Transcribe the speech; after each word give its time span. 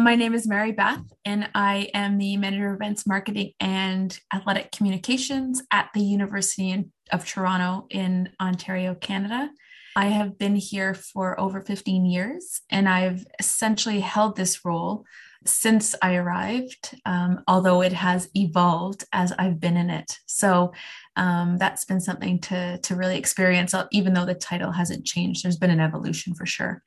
My 0.00 0.14
name 0.14 0.32
is 0.32 0.48
Mary 0.48 0.72
Beth, 0.72 1.02
and 1.26 1.50
I 1.54 1.90
am 1.92 2.16
the 2.16 2.38
Manager 2.38 2.70
of 2.70 2.76
Events 2.76 3.06
Marketing 3.06 3.52
and 3.60 4.18
Athletic 4.32 4.72
Communications 4.72 5.62
at 5.70 5.90
the 5.92 6.00
University 6.00 6.86
of 7.12 7.26
Toronto 7.26 7.86
in 7.90 8.30
Ontario, 8.40 8.94
Canada. 8.94 9.50
I 9.94 10.06
have 10.06 10.38
been 10.38 10.56
here 10.56 10.94
for 10.94 11.38
over 11.38 11.60
15 11.60 12.06
years, 12.06 12.62
and 12.70 12.88
I've 12.88 13.26
essentially 13.38 14.00
held 14.00 14.36
this 14.36 14.64
role 14.64 15.04
since 15.44 15.94
I 16.00 16.14
arrived, 16.14 16.98
um, 17.04 17.42
although 17.46 17.82
it 17.82 17.92
has 17.92 18.30
evolved 18.34 19.04
as 19.12 19.32
I've 19.38 19.60
been 19.60 19.76
in 19.76 19.90
it. 19.90 20.18
So 20.24 20.72
um, 21.16 21.58
that's 21.58 21.84
been 21.84 22.00
something 22.00 22.40
to, 22.40 22.78
to 22.78 22.96
really 22.96 23.18
experience, 23.18 23.74
even 23.90 24.14
though 24.14 24.26
the 24.26 24.34
title 24.34 24.72
hasn't 24.72 25.04
changed. 25.04 25.44
There's 25.44 25.58
been 25.58 25.70
an 25.70 25.80
evolution 25.80 26.34
for 26.34 26.46
sure. 26.46 26.82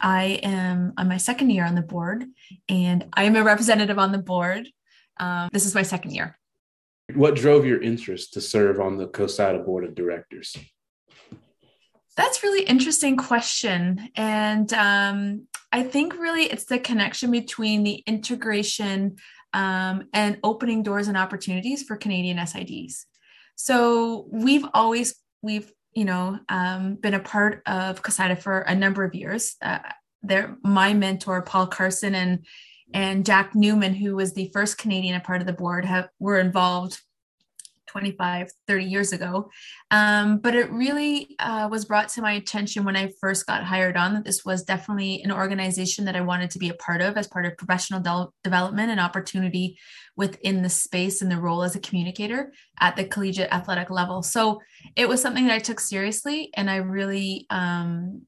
I 0.00 0.40
am 0.42 0.92
on 0.96 1.08
my 1.08 1.16
second 1.16 1.50
year 1.50 1.64
on 1.64 1.74
the 1.74 1.82
board, 1.82 2.24
and 2.68 3.06
I 3.12 3.24
am 3.24 3.36
a 3.36 3.42
representative 3.42 3.98
on 3.98 4.12
the 4.12 4.18
board. 4.18 4.68
Um, 5.18 5.50
this 5.52 5.66
is 5.66 5.74
my 5.74 5.82
second 5.82 6.12
year. 6.12 6.38
What 7.14 7.34
drove 7.34 7.66
your 7.66 7.82
interest 7.82 8.34
to 8.34 8.40
serve 8.40 8.80
on 8.80 8.96
the 8.96 9.06
CoSIDA 9.06 9.64
board 9.64 9.84
of 9.84 9.94
directors? 9.94 10.56
That's 12.16 12.42
really 12.42 12.64
interesting 12.64 13.16
question, 13.16 14.10
and 14.16 14.72
um, 14.72 15.46
I 15.72 15.82
think 15.82 16.18
really 16.18 16.44
it's 16.44 16.64
the 16.64 16.78
connection 16.78 17.30
between 17.30 17.82
the 17.82 18.02
integration 18.06 19.16
um, 19.52 20.04
and 20.12 20.38
opening 20.42 20.82
doors 20.82 21.08
and 21.08 21.16
opportunities 21.16 21.82
for 21.82 21.96
Canadian 21.96 22.38
SIDs. 22.38 23.04
So 23.56 24.26
we've 24.30 24.66
always 24.74 25.14
we've 25.42 25.72
you 25.94 26.04
know, 26.04 26.38
um, 26.48 26.94
been 26.96 27.14
a 27.14 27.20
part 27.20 27.62
of 27.66 28.02
CoSIDA 28.02 28.40
for 28.40 28.60
a 28.60 28.74
number 28.74 29.04
of 29.04 29.14
years. 29.14 29.56
Uh, 29.60 29.78
there, 30.22 30.56
my 30.62 30.94
mentor, 30.94 31.42
Paul 31.42 31.66
Carson 31.66 32.14
and 32.14 32.44
and 32.92 33.24
Jack 33.24 33.54
Newman, 33.54 33.94
who 33.94 34.16
was 34.16 34.32
the 34.32 34.50
first 34.52 34.76
Canadian 34.76 35.14
a 35.14 35.20
part 35.20 35.40
of 35.40 35.46
the 35.46 35.52
board, 35.52 35.84
have 35.84 36.08
were 36.18 36.40
involved 36.40 37.00
25, 37.90 38.50
30 38.68 38.84
years 38.84 39.12
ago. 39.12 39.50
Um, 39.90 40.38
but 40.38 40.54
it 40.54 40.70
really 40.70 41.34
uh, 41.40 41.68
was 41.70 41.84
brought 41.84 42.08
to 42.10 42.22
my 42.22 42.32
attention 42.32 42.84
when 42.84 42.96
I 42.96 43.12
first 43.20 43.46
got 43.46 43.64
hired 43.64 43.96
on 43.96 44.14
that 44.14 44.24
this 44.24 44.44
was 44.44 44.62
definitely 44.62 45.22
an 45.22 45.32
organization 45.32 46.04
that 46.04 46.14
I 46.14 46.20
wanted 46.20 46.50
to 46.50 46.58
be 46.58 46.68
a 46.68 46.74
part 46.74 47.00
of 47.00 47.16
as 47.16 47.26
part 47.26 47.46
of 47.46 47.56
professional 47.56 48.00
de- 48.00 48.28
development 48.44 48.92
and 48.92 49.00
opportunity 49.00 49.76
within 50.16 50.62
the 50.62 50.68
space 50.68 51.20
and 51.20 51.30
the 51.30 51.40
role 51.40 51.64
as 51.64 51.74
a 51.74 51.80
communicator 51.80 52.52
at 52.78 52.94
the 52.94 53.04
collegiate 53.04 53.52
athletic 53.52 53.90
level. 53.90 54.22
So 54.22 54.60
it 54.94 55.08
was 55.08 55.20
something 55.20 55.46
that 55.48 55.54
I 55.54 55.58
took 55.58 55.80
seriously 55.80 56.50
and 56.54 56.70
I 56.70 56.76
really 56.76 57.46
um, 57.50 58.22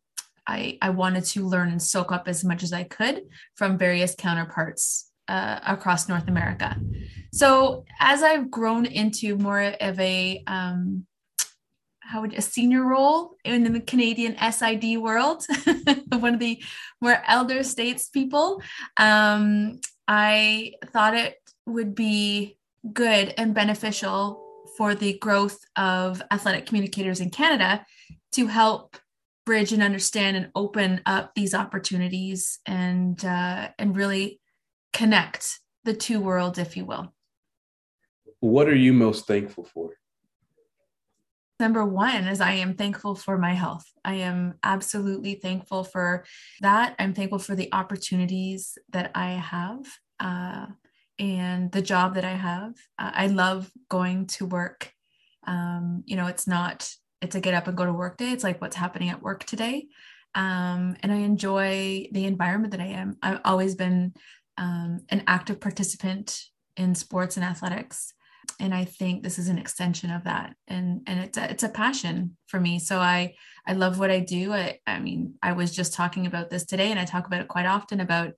I, 0.45 0.77
I 0.83 0.91
wanted 0.91 1.25
to 1.27 1.47
learn 1.47 1.69
and 1.69 1.81
soak 1.81 2.11
up 2.11 2.27
as 2.27 2.43
much 2.43 2.65
as 2.65 2.73
I 2.73 2.83
could 2.83 3.23
from 3.55 3.79
various 3.79 4.17
counterparts 4.17 5.12
uh, 5.29 5.61
across 5.67 6.09
North 6.09 6.29
America. 6.29 6.77
So 7.33 7.85
as 8.01 8.23
I've 8.23 8.51
grown 8.51 8.87
into 8.87 9.37
more 9.37 9.61
of 9.61 9.99
a 9.99 10.43
um, 10.47 11.07
how 12.01 12.21
would 12.21 12.35
a 12.35 12.43
senior 12.43 12.83
role 12.83 13.37
in 13.43 13.73
the 13.73 13.81
Canadian 13.81 14.37
SID 14.53 14.99
world, 14.99 15.47
one 16.11 16.35
of 16.35 16.41
the 16.41 16.63
more 17.01 17.23
elder 17.27 17.63
states 17.63 18.09
people, 18.09 18.61
um, 18.99 19.81
I 20.07 20.75
thought 20.87 21.15
it 21.15 21.37
would 21.65 21.95
be 21.95 22.59
good 22.93 23.33
and 23.39 23.55
beneficial 23.55 24.45
for 24.77 24.95
the 24.95 25.17
growth 25.19 25.59
of 25.77 26.21
athletic 26.31 26.67
communicators 26.67 27.21
in 27.21 27.31
Canada 27.31 27.87
to 28.33 28.47
help 28.47 28.97
bridge 29.47 29.73
and 29.73 29.83
understand 29.83 30.37
and 30.37 30.51
open 30.55 31.01
up 31.07 31.33
these 31.35 31.55
opportunities 31.55 32.59
and 32.67 33.25
uh, 33.25 33.69
and 33.79 33.97
really 33.97 34.41
connect 34.93 35.61
the 35.85 35.95
two 35.95 36.21
worlds, 36.21 36.59
if 36.59 36.77
you 36.77 36.85
will. 36.85 37.13
What 38.41 38.69
are 38.69 38.75
you 38.75 38.93
most 38.93 39.27
thankful 39.27 39.65
for? 39.65 39.95
Number 41.61 41.85
one 41.85 42.27
is 42.27 42.41
I 42.41 42.55
am 42.55 42.75
thankful 42.75 43.15
for 43.15 43.39
my 43.39 43.55
health. 43.55 43.85
I 44.05 44.15
am 44.15 44.55
absolutely 44.65 45.35
thankful 45.37 45.85
for 45.85 46.25
that. 46.61 46.97
I'm 46.99 47.15
thankful 47.15 47.39
for 47.39 47.55
the 47.55 47.69
opportunities 47.73 48.77
that 48.91 49.13
I 49.15 49.33
have 49.33 49.87
uh, 50.19 50.67
and 51.21 51.71
the 51.71 51.83
job 51.83 52.17
that 52.17 52.25
I 52.25 52.33
have. 52.33 52.73
Uh, 52.99 53.13
I 53.15 53.29
love 53.29 53.71
going 53.89 54.27
to 54.27 54.47
work. 54.47 54.93
Um, 55.47 56.03
you 56.05 56.17
know, 56.17 56.27
it's 56.27 56.49
not, 56.49 56.93
it's 57.21 57.37
a 57.37 57.41
get 57.41 57.55
up 57.55 57.69
and 57.69 57.77
go 57.77 57.87
to 57.87 57.93
work 57.93 58.17
day. 58.17 58.33
It's 58.33 58.43
like 58.43 58.61
what's 58.61 58.75
happening 58.75 59.11
at 59.11 59.23
work 59.23 59.45
today. 59.45 59.87
Um, 60.35 60.97
and 61.01 61.13
I 61.13 61.17
enjoy 61.17 62.09
the 62.11 62.25
environment 62.25 62.73
that 62.73 62.81
I 62.81 62.87
am. 62.87 63.19
I've 63.23 63.41
always 63.45 63.77
been 63.77 64.15
um, 64.59 65.01
an 65.09 65.23
active 65.27 65.61
participant 65.61 66.41
in 66.77 66.95
sports 66.95 67.37
and 67.37 67.45
athletics. 67.45 68.15
And 68.59 68.75
i 68.75 68.85
think 68.85 69.23
this 69.23 69.39
is 69.39 69.49
an 69.49 69.59
extension 69.59 70.11
of 70.11 70.25
that. 70.25 70.55
And 70.69 71.03
and 71.07 71.21
it's 71.21 71.39
a, 71.39 71.51
it's 71.51 71.63
a 71.63 71.69
passion 71.69 72.37
for 72.47 72.59
me. 72.61 72.79
So 72.79 72.99
i 72.99 73.35
i 73.67 73.73
love 73.73 73.99
what 73.99 74.11
i 74.11 74.21
do. 74.21 74.53
I, 74.53 74.79
I 74.87 74.99
mean 74.99 75.35
i 75.43 75.53
was 75.53 75.75
just 75.75 75.95
talking 75.95 76.27
about 76.27 76.51
this 76.51 76.65
today 76.65 76.91
and 76.91 76.99
i 76.99 77.05
talk 77.05 77.27
about 77.27 77.41
it 77.41 77.49
quite 77.49 77.67
often 77.67 78.01
about 78.01 78.33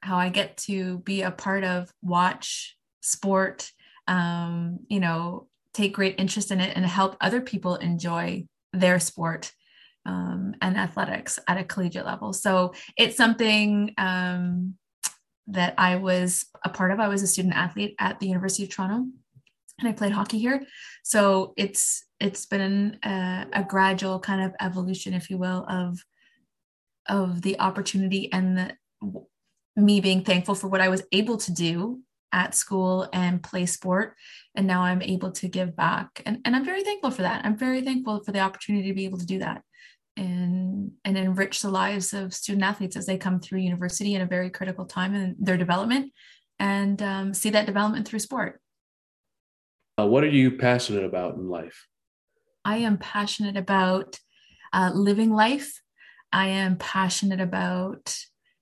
how 0.00 0.16
i 0.16 0.28
get 0.28 0.56
to 0.56 0.98
be 0.98 1.22
a 1.22 1.30
part 1.30 1.64
of 1.64 1.92
watch 2.02 2.76
sport 3.00 3.70
um, 4.06 4.80
you 4.88 5.00
know 5.00 5.48
take 5.74 5.94
great 5.94 6.16
interest 6.18 6.50
in 6.50 6.60
it 6.60 6.76
and 6.76 6.84
help 6.84 7.16
other 7.20 7.40
people 7.40 7.76
enjoy 7.76 8.44
their 8.72 8.98
sport 8.98 9.52
um, 10.06 10.54
and 10.62 10.76
athletics 10.76 11.38
at 11.46 11.58
a 11.58 11.64
collegiate 11.64 12.06
level. 12.06 12.32
So 12.32 12.72
it's 12.96 13.16
something 13.16 13.94
um, 13.98 14.74
that 15.48 15.74
I 15.78 15.96
was 15.96 16.46
a 16.64 16.68
part 16.68 16.90
of. 16.90 17.00
I 17.00 17.08
was 17.08 17.22
a 17.22 17.26
student 17.26 17.54
athlete 17.54 17.94
at 17.98 18.20
the 18.20 18.26
University 18.26 18.64
of 18.64 18.70
Toronto, 18.70 19.06
and 19.78 19.88
I 19.88 19.92
played 19.92 20.12
hockey 20.12 20.38
here. 20.38 20.64
So 21.02 21.54
it's 21.56 22.04
it's 22.20 22.46
been 22.46 22.98
a, 23.04 23.46
a 23.52 23.64
gradual 23.64 24.18
kind 24.20 24.42
of 24.42 24.54
evolution, 24.60 25.14
if 25.14 25.30
you 25.30 25.38
will, 25.38 25.64
of 25.68 26.04
of 27.08 27.42
the 27.42 27.58
opportunity 27.58 28.30
and 28.32 28.58
the 28.58 28.72
me 29.76 30.00
being 30.00 30.24
thankful 30.24 30.54
for 30.54 30.68
what 30.68 30.80
I 30.80 30.88
was 30.88 31.04
able 31.12 31.36
to 31.38 31.52
do 31.52 32.00
at 32.32 32.54
school 32.54 33.08
and 33.12 33.42
play 33.42 33.64
sport. 33.64 34.14
And 34.54 34.66
now 34.66 34.82
I'm 34.82 35.00
able 35.02 35.30
to 35.32 35.48
give 35.48 35.76
back. 35.76 36.20
And, 36.26 36.40
and 36.44 36.54
I'm 36.54 36.64
very 36.64 36.82
thankful 36.82 37.10
for 37.10 37.22
that. 37.22 37.44
I'm 37.44 37.56
very 37.56 37.80
thankful 37.80 38.22
for 38.24 38.32
the 38.32 38.40
opportunity 38.40 38.88
to 38.88 38.94
be 38.94 39.04
able 39.04 39.18
to 39.18 39.26
do 39.26 39.38
that 39.38 39.62
and 40.18 40.92
and 41.04 41.16
enrich 41.16 41.62
the 41.62 41.70
lives 41.70 42.12
of 42.12 42.34
student 42.34 42.64
athletes 42.64 42.96
as 42.96 43.06
they 43.06 43.16
come 43.16 43.40
through 43.40 43.60
university 43.60 44.14
in 44.14 44.22
a 44.22 44.26
very 44.26 44.50
critical 44.50 44.84
time 44.84 45.14
in 45.14 45.36
their 45.38 45.56
development 45.56 46.12
and 46.58 47.00
um, 47.02 47.32
see 47.32 47.50
that 47.50 47.66
development 47.66 48.06
through 48.06 48.18
sport. 48.18 48.60
Uh, 49.98 50.06
what 50.06 50.24
are 50.24 50.28
you 50.28 50.56
passionate 50.58 51.04
about 51.04 51.36
in 51.36 51.48
life? 51.48 51.86
I 52.64 52.78
am 52.78 52.98
passionate 52.98 53.56
about 53.56 54.18
uh, 54.72 54.90
living 54.92 55.30
life. 55.30 55.80
I 56.32 56.48
am 56.48 56.76
passionate 56.76 57.40
about 57.40 58.16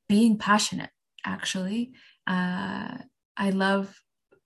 being 0.09 0.39
passionate 0.39 0.91
actually. 1.25 1.93
Uh, 2.27 2.99
i 3.37 3.51
love 3.51 3.95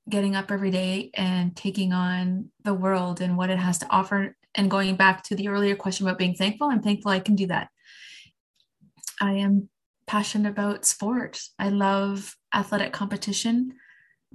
getting 0.08 0.34
up 0.34 0.50
every 0.50 0.70
day 0.70 1.10
and 1.14 1.56
taking 1.56 1.92
on 1.92 2.50
the 2.64 2.74
world 2.74 3.20
and 3.20 3.36
what 3.36 3.50
it 3.50 3.58
has 3.58 3.78
to 3.78 3.86
offer 3.90 4.36
and 4.54 4.70
going 4.70 4.96
back 4.96 5.22
to 5.24 5.34
the 5.34 5.48
earlier 5.48 5.76
question 5.76 6.06
about 6.06 6.18
being 6.18 6.34
thankful, 6.34 6.68
I'm 6.68 6.82
thankful 6.82 7.10
I 7.10 7.20
can 7.20 7.36
do 7.36 7.46
that. 7.48 7.68
I 9.20 9.34
am 9.34 9.68
passionate 10.06 10.50
about 10.50 10.84
sport. 10.84 11.40
I 11.58 11.68
love 11.68 12.34
athletic 12.52 12.92
competition. 12.92 13.74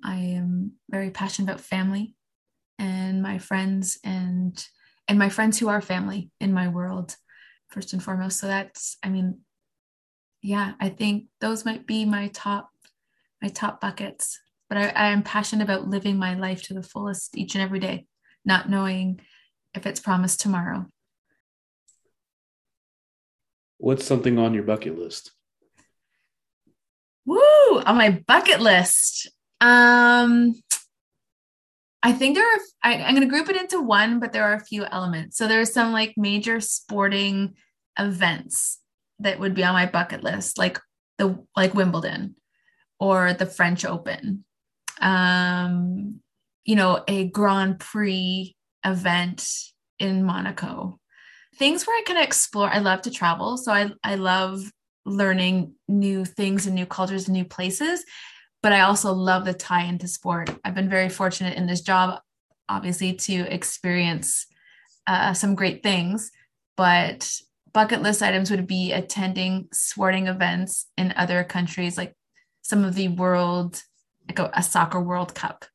I 0.03 0.15
am 0.15 0.73
very 0.89 1.09
passionate 1.09 1.49
about 1.51 1.61
family 1.61 2.15
and 2.79 3.21
my 3.21 3.37
friends 3.37 3.99
and 4.03 4.65
and 5.07 5.19
my 5.19 5.29
friends 5.29 5.59
who 5.59 5.69
are 5.69 5.81
family 5.81 6.31
in 6.39 6.51
my 6.53 6.67
world 6.67 7.15
first 7.67 7.93
and 7.93 8.01
foremost. 8.01 8.39
So 8.39 8.47
that's 8.47 8.97
I 9.03 9.09
mean 9.09 9.39
yeah, 10.41 10.73
I 10.79 10.89
think 10.89 11.25
those 11.41 11.65
might 11.65 11.87
be 11.87 12.05
my 12.05 12.27
top 12.27 12.69
my 13.41 13.49
top 13.49 13.81
buckets. 13.81 14.39
But 14.69 14.77
I, 14.77 14.87
I 14.89 15.07
am 15.07 15.23
passionate 15.23 15.63
about 15.63 15.87
living 15.87 16.17
my 16.17 16.35
life 16.35 16.63
to 16.63 16.73
the 16.73 16.83
fullest 16.83 17.37
each 17.37 17.55
and 17.55 17.61
every 17.61 17.79
day, 17.79 18.05
not 18.45 18.69
knowing 18.69 19.19
if 19.75 19.85
it's 19.85 19.99
promised 19.99 20.41
tomorrow. 20.41 20.87
What's 23.77 24.05
something 24.05 24.39
on 24.39 24.53
your 24.53 24.63
bucket 24.63 24.97
list? 24.97 25.31
Woo! 27.25 27.81
On 27.85 27.95
my 27.97 28.23
bucket 28.27 28.61
list. 28.61 29.29
Um 29.61 30.55
I 32.01 32.13
think 32.13 32.35
there 32.35 32.45
are 32.45 32.59
I, 32.83 33.03
I'm 33.03 33.15
gonna 33.15 33.25
group 33.25 33.49
it 33.49 33.57
into 33.57 33.81
one, 33.81 34.19
but 34.19 34.31
there 34.31 34.43
are 34.43 34.53
a 34.53 34.65
few 34.65 34.85
elements. 34.85 35.37
So 35.37 35.47
there's 35.47 35.73
some 35.73 35.91
like 35.91 36.13
major 36.17 36.61
sporting 36.61 37.55
events 37.97 38.79
that 39.19 39.39
would 39.39 39.55
be 39.55 39.63
on 39.63 39.73
my 39.73 39.85
bucket 39.85 40.23
list, 40.23 40.57
like 40.57 40.79
the 41.17 41.43
like 41.55 41.73
Wimbledon 41.73 42.35
or 42.99 43.33
the 43.33 43.45
French 43.45 43.85
Open. 43.85 44.45
Um, 45.01 46.21
you 46.63 46.75
know, 46.75 47.03
a 47.07 47.27
Grand 47.27 47.79
Prix 47.79 48.54
event 48.85 49.47
in 49.99 50.23
Monaco. 50.23 50.99
Things 51.57 51.85
where 51.85 51.97
I 51.97 52.03
can 52.05 52.17
explore. 52.17 52.69
I 52.69 52.79
love 52.79 53.01
to 53.03 53.11
travel. 53.11 53.57
So 53.57 53.71
I, 53.71 53.91
I 54.03 54.15
love 54.15 54.63
learning 55.05 55.73
new 55.87 56.25
things 56.25 56.65
and 56.65 56.75
new 56.75 56.85
cultures 56.85 57.27
and 57.27 57.33
new 57.33 57.45
places. 57.45 58.03
But 58.61 58.73
I 58.73 58.81
also 58.81 59.13
love 59.13 59.45
the 59.45 59.53
tie 59.53 59.83
into 59.83 60.07
sport. 60.07 60.49
I've 60.63 60.75
been 60.75 60.89
very 60.89 61.09
fortunate 61.09 61.57
in 61.57 61.67
this 61.67 61.81
job, 61.81 62.19
obviously, 62.67 63.13
to 63.13 63.53
experience 63.53 64.47
uh, 65.07 65.33
some 65.33 65.55
great 65.55 65.83
things. 65.83 66.31
But 66.75 67.31
bucket 67.73 68.01
list 68.01 68.23
items 68.23 68.49
would 68.49 68.67
be 68.67 68.91
attending 68.91 69.67
sporting 69.71 70.27
events 70.27 70.87
in 70.97 71.13
other 71.15 71.43
countries, 71.43 71.97
like 71.97 72.15
some 72.63 72.83
of 72.83 72.95
the 72.95 73.09
world, 73.09 73.81
like 74.27 74.39
a, 74.39 74.49
a 74.53 74.63
soccer 74.63 74.99
World 74.99 75.35
Cup, 75.35 75.65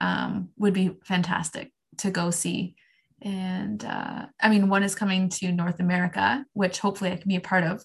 um, 0.00 0.50
would 0.58 0.74
be 0.74 0.90
fantastic 1.04 1.72
to 1.98 2.10
go 2.10 2.30
see. 2.30 2.74
And 3.22 3.84
uh, 3.84 4.26
I 4.40 4.48
mean, 4.48 4.68
one 4.68 4.82
is 4.82 4.94
coming 4.94 5.28
to 5.30 5.52
North 5.52 5.80
America, 5.80 6.44
which 6.52 6.78
hopefully 6.78 7.12
I 7.12 7.16
can 7.16 7.28
be 7.28 7.36
a 7.36 7.40
part 7.40 7.64
of. 7.64 7.82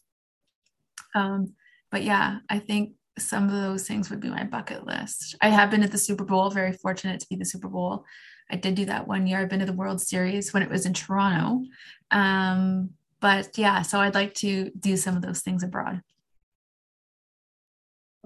Um, 1.15 1.53
but 1.91 2.03
yeah, 2.03 2.39
I 2.49 2.59
think 2.59 2.93
some 3.17 3.45
of 3.45 3.51
those 3.51 3.87
things 3.87 4.09
would 4.09 4.19
be 4.19 4.29
my 4.29 4.43
bucket 4.43 4.85
list. 4.85 5.35
I 5.41 5.49
have 5.49 5.71
been 5.71 5.83
at 5.83 5.91
the 5.91 5.97
Super 5.97 6.23
Bowl, 6.23 6.49
very 6.49 6.73
fortunate 6.73 7.19
to 7.21 7.27
be 7.29 7.35
the 7.35 7.45
Super 7.45 7.67
Bowl. 7.67 8.05
I 8.51 8.55
did 8.55 8.75
do 8.75 8.85
that 8.85 9.07
one 9.07 9.27
year. 9.27 9.39
I've 9.39 9.49
been 9.49 9.59
to 9.59 9.65
the 9.65 9.73
World 9.73 10.01
Series 10.01 10.53
when 10.53 10.63
it 10.63 10.69
was 10.69 10.85
in 10.85 10.93
Toronto. 10.93 11.65
Um, 12.11 12.91
but 13.19 13.57
yeah, 13.57 13.81
so 13.81 13.99
I'd 13.99 14.15
like 14.15 14.33
to 14.35 14.71
do 14.79 14.97
some 14.97 15.15
of 15.15 15.21
those 15.21 15.41
things 15.41 15.63
abroad. 15.63 16.01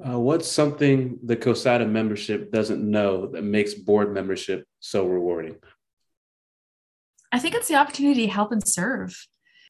Uh, 0.03 0.19
what's 0.19 0.47
something 0.47 1.19
the 1.23 1.35
CoSIDA 1.35 1.87
membership 1.89 2.51
doesn't 2.51 2.83
know 2.83 3.27
that 3.27 3.43
makes 3.43 3.73
board 3.73 4.13
membership 4.13 4.65
so 4.79 5.05
rewarding? 5.05 5.55
I 7.33 7.39
think 7.39 7.55
it's 7.55 7.67
the 7.67 7.75
opportunity 7.75 8.27
to 8.27 8.31
help 8.31 8.51
and 8.51 8.65
serve. 8.65 9.27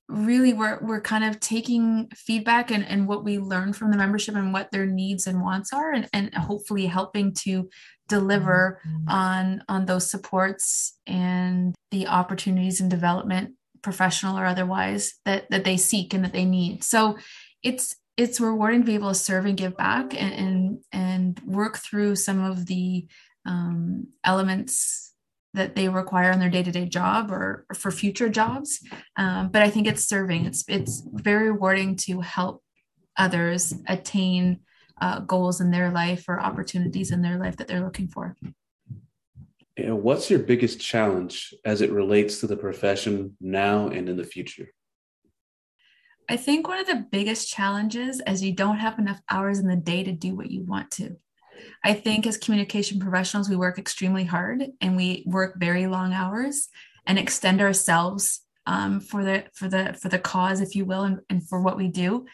Really, 0.09 0.51
we're, 0.51 0.79
we're 0.81 1.01
kind 1.01 1.23
of 1.23 1.39
taking 1.39 2.09
feedback 2.13 2.71
and, 2.71 2.85
and 2.85 3.07
what 3.07 3.23
we 3.23 3.39
learn 3.39 3.71
from 3.71 3.89
the 3.89 3.97
membership 3.97 4.35
and 4.35 4.51
what 4.51 4.69
their 4.69 4.85
needs 4.85 5.27
and 5.27 5.41
wants 5.41 5.71
are, 5.71 5.93
and, 5.93 6.09
and 6.11 6.35
hopefully 6.35 6.85
helping 6.85 7.33
to 7.35 7.69
deliver 8.09 8.81
mm-hmm. 8.85 9.09
on, 9.09 9.63
on 9.69 9.85
those 9.85 10.11
supports 10.11 10.99
and 11.07 11.73
the 11.91 12.07
opportunities 12.07 12.81
and 12.81 12.91
development, 12.91 13.53
professional 13.81 14.37
or 14.37 14.45
otherwise, 14.45 15.13
that, 15.23 15.49
that 15.49 15.63
they 15.63 15.77
seek 15.77 16.13
and 16.13 16.25
that 16.25 16.33
they 16.33 16.45
need. 16.45 16.83
So 16.83 17.17
it's 17.63 17.95
it's 18.15 18.39
rewarding 18.39 18.81
to 18.81 18.85
be 18.85 18.93
able 18.93 19.09
to 19.09 19.15
serve 19.15 19.45
and 19.45 19.57
give 19.57 19.75
back 19.77 20.13
and 20.13 20.33
and, 20.33 20.79
and 20.91 21.39
work 21.45 21.77
through 21.77 22.15
some 22.17 22.43
of 22.43 22.65
the 22.67 23.07
um, 23.45 24.07
elements 24.23 25.12
that 25.53 25.75
they 25.75 25.87
require 25.87 26.31
in 26.31 26.39
their 26.39 26.49
day-to-day 26.49 26.85
job 26.85 27.31
or, 27.31 27.65
or 27.69 27.75
for 27.75 27.91
future 27.91 28.29
jobs. 28.29 28.79
Um, 29.17 29.49
but 29.49 29.61
i 29.61 29.69
think 29.69 29.87
it's 29.87 30.05
serving. 30.05 30.45
It's 30.45 30.63
it's 30.67 31.03
very 31.13 31.51
rewarding 31.51 31.95
to 32.07 32.21
help 32.21 32.63
others 33.17 33.73
attain 33.87 34.61
uh, 35.01 35.19
goals 35.19 35.61
in 35.61 35.71
their 35.71 35.91
life 35.91 36.25
or 36.27 36.39
opportunities 36.39 37.11
in 37.11 37.21
their 37.21 37.37
life 37.37 37.57
that 37.57 37.67
they're 37.67 37.83
looking 37.83 38.07
for. 38.07 38.35
And 39.75 40.03
what's 40.03 40.29
your 40.29 40.39
biggest 40.39 40.79
challenge 40.79 41.53
as 41.65 41.81
it 41.81 41.91
relates 41.91 42.39
to 42.39 42.47
the 42.47 42.55
profession 42.55 43.35
now 43.41 43.87
and 43.87 44.07
in 44.07 44.17
the 44.17 44.23
future? 44.23 44.69
I 46.29 46.37
think 46.37 46.67
one 46.67 46.79
of 46.79 46.87
the 46.87 47.05
biggest 47.11 47.49
challenges 47.49 48.21
is 48.25 48.43
you 48.43 48.53
don't 48.53 48.77
have 48.77 48.97
enough 48.97 49.19
hours 49.29 49.59
in 49.59 49.67
the 49.67 49.75
day 49.75 50.03
to 50.03 50.11
do 50.11 50.35
what 50.35 50.51
you 50.51 50.63
want 50.63 50.91
to. 50.91 51.17
I 51.83 51.93
think 51.93 52.25
as 52.25 52.37
communication 52.37 52.99
professionals, 52.99 53.49
we 53.49 53.55
work 53.55 53.77
extremely 53.77 54.23
hard 54.23 54.63
and 54.81 54.95
we 54.95 55.23
work 55.25 55.55
very 55.57 55.87
long 55.87 56.13
hours 56.13 56.69
and 57.05 57.19
extend 57.19 57.61
ourselves 57.61 58.41
um, 58.65 58.99
for 58.99 59.23
the 59.23 59.45
for 59.53 59.67
the 59.67 59.97
for 60.01 60.09
the 60.09 60.19
cause, 60.19 60.61
if 60.61 60.75
you 60.75 60.85
will, 60.85 61.03
and, 61.03 61.19
and 61.29 61.47
for 61.47 61.61
what 61.61 61.77
we 61.77 61.87
do. 61.87 62.25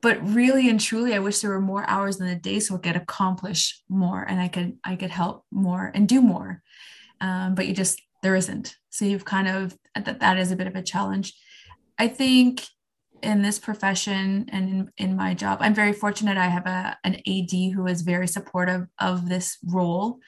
But 0.00 0.22
really 0.28 0.68
and 0.68 0.78
truly, 0.78 1.14
I 1.14 1.18
wish 1.18 1.40
there 1.40 1.50
were 1.50 1.60
more 1.60 1.88
hours 1.88 2.20
in 2.20 2.26
the 2.26 2.36
day 2.36 2.60
so 2.60 2.76
I 2.76 2.78
could 2.78 2.96
accomplish 2.96 3.82
more 3.88 4.22
and 4.22 4.40
I 4.40 4.48
could 4.48 4.78
I 4.84 4.96
could 4.96 5.10
help 5.10 5.44
more 5.50 5.90
and 5.94 6.08
do 6.08 6.20
more. 6.20 6.62
Um, 7.20 7.54
but 7.54 7.66
you 7.66 7.74
just 7.74 8.00
there 8.22 8.36
isn't. 8.36 8.76
So 8.90 9.04
you've 9.04 9.24
kind 9.24 9.48
of 9.48 9.76
that 9.94 10.20
that 10.20 10.38
is 10.38 10.52
a 10.52 10.56
bit 10.56 10.66
of 10.66 10.76
a 10.76 10.82
challenge. 10.82 11.34
I 11.98 12.08
think 12.08 12.64
in 13.22 13.42
this 13.42 13.58
profession 13.58 14.48
and 14.52 14.68
in, 14.68 14.92
in, 14.96 15.16
my 15.16 15.34
job. 15.34 15.58
I'm 15.60 15.74
very 15.74 15.92
fortunate 15.92 16.36
i 16.36 16.46
have 16.46 16.66
a, 16.66 16.96
an 17.04 17.16
ad 17.16 17.72
who 17.74 17.86
is 17.86 18.02
very 18.02 18.28
supportive 18.28 18.86
of 18.98 19.28
this 19.28 19.58
role 19.64 20.18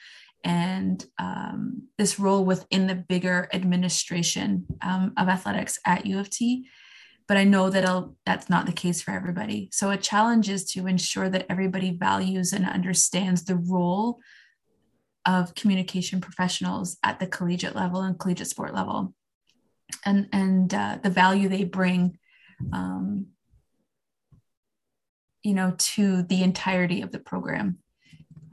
and 0.43 1.05
um, 1.19 1.83
this 1.97 2.19
role 2.19 2.43
within 2.43 2.87
the 2.87 2.95
bigger 2.95 3.47
administration 3.53 4.65
um, 4.81 5.13
of 5.17 5.29
athletics 5.29 5.79
at 5.85 6.05
u 6.05 6.19
of 6.19 6.29
t. 6.29 6.67
But 7.27 7.37
i 7.37 7.43
know 7.43 7.69
that 7.69 7.85
I'll, 7.85 8.15
that's 8.25 8.49
not 8.49 8.65
the 8.65 8.71
case 8.73 9.01
for 9.01 9.11
everybody. 9.11 9.69
So 9.71 9.91
a 9.91 9.97
challenge 9.97 10.49
is 10.49 10.65
to 10.71 10.87
ensure 10.87 11.29
that 11.29 11.45
everybody 11.49 11.91
values 11.91 12.53
and 12.53 12.65
understands 12.65 13.45
the 13.45 13.55
role 13.55 14.19
of 15.25 15.53
communication 15.53 16.19
professionals 16.19 16.97
at 17.03 17.19
the 17.19 17.27
collegiate 17.27 17.75
level 17.75 18.01
and 18.01 18.19
collegiate 18.19 18.47
sport 18.47 18.73
level. 18.73 19.13
And 20.05 20.27
and 20.31 20.73
uh, 20.73 20.99
the 21.03 21.09
value 21.09 21.47
they 21.47 21.63
bring 21.63 22.17
um, 22.71 23.27
you 25.43 25.53
know, 25.53 25.73
to 25.77 26.23
the 26.23 26.43
entirety 26.43 27.01
of 27.01 27.11
the 27.11 27.19
program. 27.19 27.79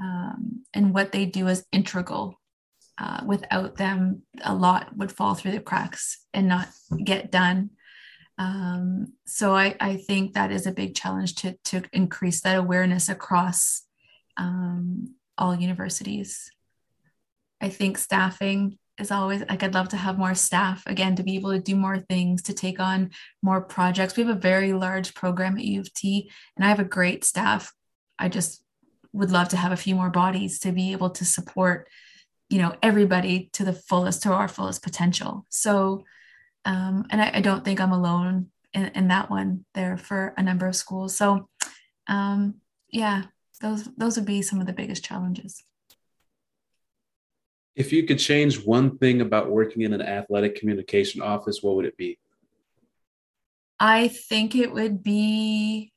Um, 0.01 0.65
and 0.73 0.95
what 0.95 1.13
they 1.13 1.27
do 1.27 1.49
is 1.49 1.67
integral. 1.73 2.41
Uh, 3.01 3.23
without 3.25 3.77
them, 3.77 4.23
a 4.43 4.55
lot 4.55 4.97
would 4.97 5.13
fall 5.13 5.35
through 5.35 5.53
the 5.53 5.61
cracks 5.61 6.25
and 6.35 6.49
not 6.49 6.69
get 7.05 7.31
done. 7.31 7.71
Um, 8.39 9.13
so 9.27 9.55
I, 9.55 9.77
I 9.81 9.97
think 9.97 10.35
that 10.35 10.51
is 10.51 10.67
a 10.67 10.73
big 10.73 10.95
challenge 10.95 11.35
to, 11.37 11.57
to 11.67 11.83
increase 11.93 12.41
that 12.41 12.57
awareness 12.57 13.09
across 13.09 13.83
um, 14.37 15.15
all 15.37 15.55
universities. 15.55 16.51
I 17.61 17.69
think 17.69 17.99
staffing 17.99 18.79
is 18.99 19.11
always 19.11 19.43
like 19.49 19.63
I'd 19.63 19.75
love 19.75 19.89
to 19.91 19.97
have 19.97 20.19
more 20.19 20.35
staff 20.35 20.83
again 20.87 21.17
to 21.17 21.23
be 21.23 21.37
able 21.37 21.53
to 21.53 21.61
do 21.61 21.77
more 21.77 21.99
things, 21.99 22.43
to 22.43 22.53
take 22.53 22.81
on 22.81 23.11
more 23.43 23.61
projects. 23.61 24.17
We 24.17 24.25
have 24.25 24.37
a 24.37 24.41
very 24.41 24.73
large 24.73 25.15
program 25.15 25.57
at 25.57 25.65
U 25.65 25.81
of 25.81 25.93
T, 25.95 26.31
and 26.57 26.65
I 26.65 26.69
have 26.69 26.81
a 26.81 26.85
great 26.85 27.25
staff. 27.25 27.73
I 28.19 28.29
just 28.29 28.63
would 29.13 29.31
love 29.31 29.49
to 29.51 29.57
have 29.57 29.73
a 29.73 29.77
few 29.77 29.95
more 29.95 30.11
bodies 30.11 30.59
to 30.61 30.73
be 30.73 30.93
able 30.93 31.11
to 31.11 31.25
support, 31.25 31.89
you 32.49 32.59
know, 32.59 32.75
everybody 32.83 33.51
to 33.55 33.65
the 33.65 33.73
fullest, 33.73 34.23
to 34.25 34.33
our 34.33 34.49
fullest 34.49 34.83
potential. 34.83 35.47
So, 35.49 36.05
um, 36.65 37.07
and 37.11 37.23
I, 37.23 37.31
I 37.35 37.41
don't 37.41 37.65
think 37.65 37.81
I'm 37.81 37.93
alone 37.93 38.49
in, 38.75 38.87
in 38.95 39.09
that 39.09 39.31
one 39.31 39.65
there 39.75 39.97
for 39.97 40.35
a 40.37 40.43
number 40.43 40.67
of 40.67 40.77
schools. 40.77 41.17
So, 41.17 41.49
um, 42.09 42.57
yeah, 42.91 43.25
those 43.61 43.85
those 43.97 44.17
would 44.17 44.27
be 44.27 44.43
some 44.43 44.61
of 44.61 44.67
the 44.67 44.73
biggest 44.73 45.05
challenges. 45.05 45.63
If 47.79 47.93
you 47.93 48.03
could 48.03 48.19
change 48.19 48.65
one 48.65 48.99
thing 48.99 49.21
about 49.21 49.53
working 49.53 49.83
in 49.83 49.93
an 49.93 50.03
athletic 50.03 50.57
communication 50.57 51.23
office, 51.23 51.63
what 51.63 51.77
would 51.77 51.85
it 51.85 51.97
be? 51.97 52.19
I 53.79 54.09
think 54.09 54.57
it 54.57 54.73
would 54.73 55.05
be 55.05 55.93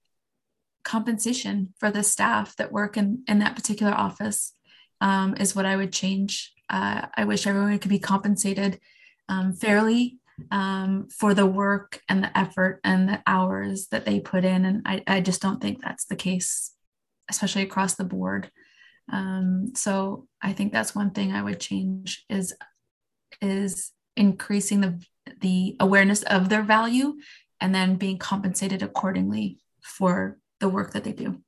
compensation 0.84 1.74
for 1.80 1.90
the 1.90 2.04
staff 2.04 2.56
that 2.58 2.72
work 2.72 2.98
in, 2.98 3.24
in 3.28 3.40
that 3.40 3.56
particular 3.56 3.94
office 3.94 4.54
um, 5.02 5.36
is 5.38 5.56
what 5.56 5.66
I 5.66 5.76
would 5.76 5.92
change. 5.92 6.54
Uh, 6.70 7.08
I 7.18 7.26
wish 7.26 7.48
everyone 7.48 7.80
could 7.80 7.90
be 7.90 7.98
compensated 7.98 8.80
um, 9.28 9.54
fairly 9.54 10.20
um, 10.52 11.08
for 11.10 11.34
the 11.34 11.48
work 11.48 12.00
and 12.08 12.24
the 12.24 12.38
effort 12.38 12.80
and 12.84 13.10
the 13.10 13.24
hours 13.26 13.88
that 13.88 14.06
they 14.06 14.20
put 14.20 14.46
in. 14.46 14.66
And 14.66 14.84
I, 14.86 15.02
I 15.08 15.20
just 15.20 15.42
don't 15.42 15.60
think 15.60 15.82
that's 15.82 16.06
the 16.06 16.16
case, 16.16 16.74
especially 17.28 17.64
across 17.64 17.96
the 17.96 18.04
board. 18.04 18.52
Um, 19.12 19.74
so 19.76 20.28
I 20.42 20.54
think 20.54 20.72
that's 20.72 20.96
one 20.96 21.12
thing 21.12 21.32
I 21.32 21.44
would 21.44 21.60
change 21.60 22.26
is 22.30 22.54
is 23.42 23.92
increasing 24.18 24.82
the 24.82 25.02
the 25.40 25.76
awareness 25.80 26.24
of 26.24 26.50
their 26.50 26.64
value 26.64 27.16
and 27.60 27.74
then 27.74 27.96
being 27.96 28.18
compensated 28.18 28.82
accordingly 28.82 29.60
for 29.84 30.38
the 30.60 30.70
work 30.70 30.94
that 30.94 31.04
they 31.04 31.14
do. 31.14 31.42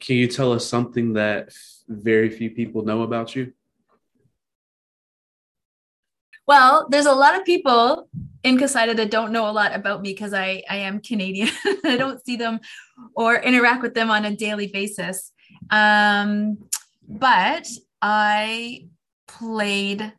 Can 0.00 0.16
you 0.16 0.28
tell 0.28 0.52
us 0.52 0.66
something 0.66 1.12
that 1.14 1.52
very 1.88 2.30
few 2.30 2.50
people 2.50 2.84
know 2.84 3.02
about 3.02 3.36
you? 3.36 3.52
Well, 6.46 6.88
there's 6.90 7.06
a 7.06 7.12
lot 7.12 7.36
of 7.36 7.44
people 7.44 8.08
in 8.42 8.58
CoSIDA 8.58 8.96
that 8.96 9.10
don't 9.10 9.30
know 9.30 9.48
a 9.48 9.52
lot 9.52 9.74
about 9.74 10.00
me 10.00 10.12
because 10.12 10.32
I, 10.32 10.62
I 10.68 10.78
am 10.78 11.00
Canadian. 11.00 11.50
I 11.84 11.96
don't 11.96 12.24
see 12.24 12.36
them 12.36 12.60
or 13.14 13.36
interact 13.36 13.82
with 13.82 13.94
them 13.94 14.10
on 14.10 14.24
a 14.24 14.34
daily 14.34 14.66
basis. 14.66 15.32
Um, 15.70 16.58
but 17.08 17.68
I 18.02 18.88
played 19.26 20.12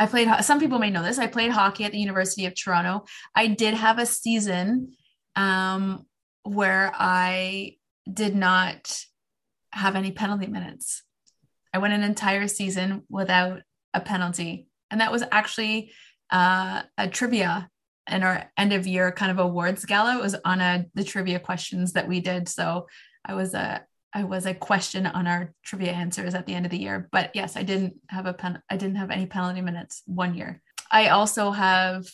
I 0.00 0.06
played 0.06 0.28
some 0.42 0.60
people 0.60 0.78
may 0.78 0.90
know 0.90 1.02
this. 1.02 1.18
I 1.18 1.26
played 1.26 1.50
hockey 1.50 1.84
at 1.84 1.92
the 1.92 1.98
University 1.98 2.46
of 2.46 2.54
Toronto. 2.54 3.04
I 3.34 3.48
did 3.48 3.74
have 3.74 3.98
a 3.98 4.06
season 4.06 4.92
um, 5.34 6.06
where 6.44 6.92
I 6.94 7.76
did 8.12 8.36
not 8.36 9.04
have 9.72 9.96
any 9.96 10.12
penalty 10.12 10.46
minutes. 10.46 11.02
I 11.74 11.78
went 11.78 11.94
an 11.94 12.04
entire 12.04 12.46
season 12.46 13.02
without 13.10 13.62
a 13.92 14.00
penalty. 14.00 14.68
And 14.90 15.00
that 15.00 15.12
was 15.12 15.24
actually 15.30 15.92
uh, 16.30 16.82
a 16.96 17.08
trivia 17.08 17.68
in 18.10 18.22
our 18.22 18.50
end 18.56 18.72
of 18.72 18.86
year 18.86 19.12
kind 19.12 19.30
of 19.30 19.38
awards 19.38 19.84
gala. 19.84 20.16
It 20.16 20.22
was 20.22 20.36
on 20.44 20.60
a 20.60 20.86
the 20.94 21.04
trivia 21.04 21.40
questions 21.40 21.92
that 21.92 22.08
we 22.08 22.20
did. 22.20 22.48
So 22.48 22.86
I 23.24 23.34
was 23.34 23.52
a 23.54 23.84
I 24.14 24.24
was 24.24 24.46
a 24.46 24.54
question 24.54 25.06
on 25.06 25.26
our 25.26 25.52
trivia 25.64 25.92
answers 25.92 26.34
at 26.34 26.46
the 26.46 26.54
end 26.54 26.66
of 26.66 26.70
the 26.70 26.78
year. 26.78 27.08
But 27.12 27.30
yes, 27.34 27.56
I 27.56 27.62
didn't 27.62 27.94
have 28.08 28.26
a 28.26 28.32
pen 28.32 28.62
I 28.70 28.76
didn't 28.76 28.96
have 28.96 29.10
any 29.10 29.26
penalty 29.26 29.60
minutes 29.60 30.02
one 30.06 30.34
year. 30.34 30.62
I 30.90 31.08
also 31.08 31.50
have 31.50 32.06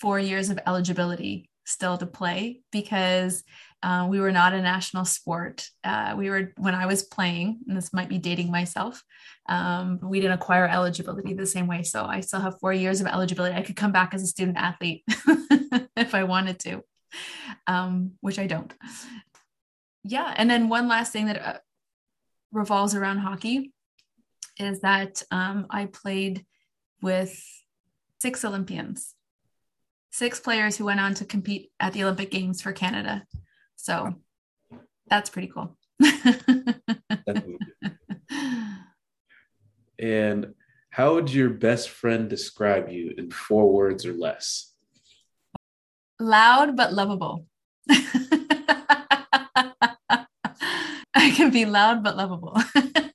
four 0.00 0.18
years 0.18 0.50
of 0.50 0.58
eligibility 0.66 1.48
still 1.64 1.96
to 1.98 2.06
play 2.06 2.60
because 2.72 3.44
uh, 3.82 4.06
we 4.10 4.20
were 4.20 4.32
not 4.32 4.52
a 4.52 4.60
national 4.60 5.04
sport. 5.04 5.66
Uh, 5.84 6.14
we 6.16 6.28
were 6.28 6.52
when 6.58 6.74
I 6.74 6.86
was 6.86 7.02
playing, 7.02 7.60
and 7.66 7.76
this 7.76 7.92
might 7.92 8.08
be 8.08 8.18
dating 8.18 8.50
myself. 8.50 9.02
Um, 9.48 10.00
we 10.02 10.20
didn't 10.20 10.38
acquire 10.38 10.66
eligibility 10.66 11.32
the 11.32 11.46
same 11.46 11.66
way, 11.66 11.82
so 11.82 12.04
I 12.04 12.20
still 12.20 12.40
have 12.40 12.60
four 12.60 12.72
years 12.72 13.00
of 13.00 13.06
eligibility. 13.06 13.54
I 13.54 13.62
could 13.62 13.76
come 13.76 13.92
back 13.92 14.12
as 14.12 14.22
a 14.22 14.26
student 14.26 14.58
athlete 14.58 15.04
if 15.96 16.14
I 16.14 16.24
wanted 16.24 16.58
to, 16.60 16.82
um, 17.66 18.12
which 18.20 18.38
I 18.38 18.46
don't. 18.46 18.72
Yeah, 20.04 20.32
and 20.36 20.50
then 20.50 20.68
one 20.68 20.88
last 20.88 21.12
thing 21.12 21.26
that 21.26 21.44
uh, 21.44 21.58
revolves 22.52 22.94
around 22.94 23.18
hockey 23.18 23.72
is 24.58 24.80
that 24.80 25.22
um, 25.30 25.66
I 25.70 25.86
played 25.86 26.44
with 27.02 27.42
six 28.20 28.44
Olympians, 28.44 29.14
six 30.10 30.40
players 30.40 30.76
who 30.76 30.84
went 30.84 31.00
on 31.00 31.14
to 31.14 31.24
compete 31.24 31.70
at 31.80 31.92
the 31.92 32.02
Olympic 32.02 32.30
Games 32.30 32.60
for 32.62 32.72
Canada. 32.72 33.24
So 33.76 34.14
that's 35.08 35.30
pretty 35.30 35.52
cool. 35.54 35.76
and 39.98 40.54
how 40.90 41.14
would 41.14 41.32
your 41.32 41.50
best 41.50 41.90
friend 41.90 42.28
describe 42.28 42.88
you 42.88 43.14
in 43.16 43.30
four 43.30 43.72
words 43.72 44.04
or 44.04 44.12
less? 44.12 44.74
Loud 46.18 46.76
but 46.76 46.92
lovable. 46.92 47.46
I 51.32 51.32
can 51.32 51.50
be 51.50 51.64
loud 51.64 52.02
but 52.02 52.16
lovable. 52.16 52.60